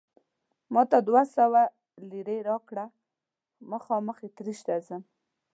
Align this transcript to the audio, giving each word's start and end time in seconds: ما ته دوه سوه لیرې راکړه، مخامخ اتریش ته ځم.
ما 0.73 0.83
ته 0.91 0.97
دوه 1.07 1.23
سوه 1.35 1.61
لیرې 2.09 2.37
راکړه، 2.49 2.85
مخامخ 3.71 4.17
اتریش 4.27 4.59
ته 4.67 4.75
ځم. 4.87 5.01